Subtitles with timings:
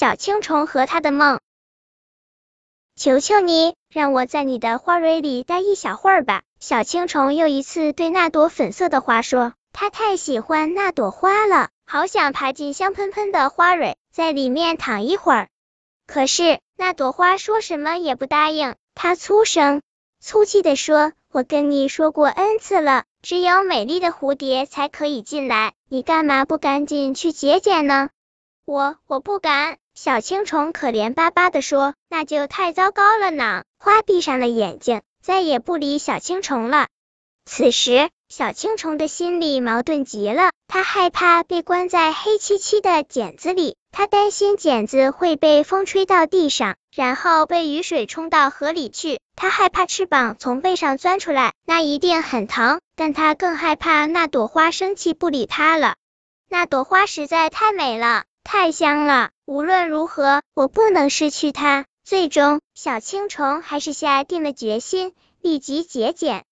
[0.00, 1.40] 小青虫和他的梦。
[2.96, 6.40] 求求你，让我在你的花蕊里待一小会儿吧。
[6.58, 15.48] 小青虫又一次对那朵粉色的花说：“它太喜欢那朵花了，好想爬进香喷喷的花蕊，在里面躺一会儿。”
[16.08, 18.76] 可是那朵花说什么也不答应。
[18.94, 19.82] 它粗声
[20.18, 28.08] 粗气的说：“我跟你说过 n 次了，只有美丽的蝴蝶才可以进来，你干嘛不赶紧去解解呢？”
[28.64, 29.76] 我我不敢。
[30.02, 36.86] 小青虫可怜巴巴的说：“那就太糟糕了呢。”花闭上了眼睛，再也不理小青虫了。
[37.44, 49.20] 此时，小青虫的心里矛盾极了，它害怕被关在黑漆漆的茧子里，它担心茧子会被风吹到地上，然后被雨水冲到河里去。
[49.36, 52.80] 它害怕翅膀从背上钻出来，那一定很疼。
[52.96, 55.96] 但它更害怕那朵花生气不理它了。
[56.48, 58.24] 那朵花实在太美了。
[58.44, 61.86] 太香了，无论如何，我不能失去它。
[62.04, 66.44] 最终，小青虫还是下定了决心，立即节俭。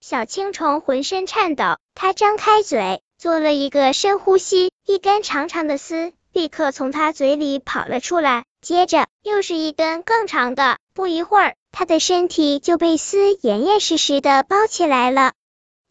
[0.00, 10.78] 小青虫浑身颤抖，它张开嘴，做了一个深呼吸，一根长长的丝立刻从它嘴里跑了出来，接着又是一根更长的。
[10.94, 15.32] 不一会儿，它的身体就被丝严严实实的包起来了。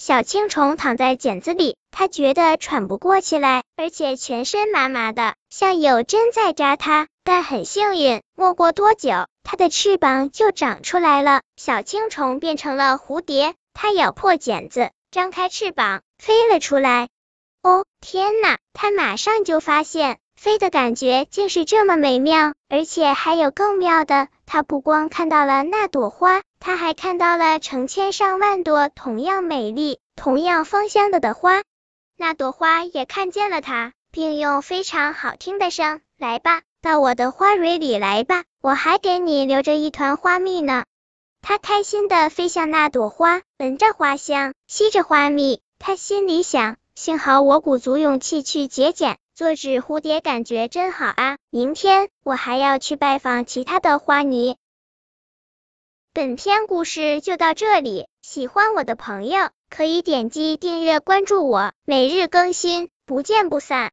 [0.04, 7.08] 小青虫躺在茧子里，它觉得喘不过气来，而且全身麻麻的，像有针在扎它。
[7.24, 11.42] 但很幸运，没过多久，它的翅膀就长出来了。
[11.56, 17.08] 小青虫变成了蝴蝶，它咬破茧子，张开翅膀飞了出来。
[17.62, 18.58] 哦，天哪！
[18.74, 20.18] 它马上就发现。
[20.36, 24.30] 飞的感觉竟是这么美妙，而且还有更妙的。
[24.48, 31.64] 他不光看到了那朵花，他还看到了成千上万朵同样美丽、同样芳香的的花。
[32.16, 40.86] 那朵花也看见了他，并用非常好听的声：“来吧，到我的花蕊里来吧，我还给你留着一团花蜜呢。”
[41.42, 45.62] 他开心的飞向那朵花，闻着花香，吸着花蜜。
[45.80, 49.18] 他心里想：幸好我鼓足勇气去节俭。
[49.34, 51.38] 做纸蝴蝶感觉真好啊！
[51.50, 54.58] 明天我还要去拜访其他的花泥。
[56.14, 63.90] 本篇故事就到这里，喜欢我的朋友可以点击订阅关注我，每日更新，不见不散。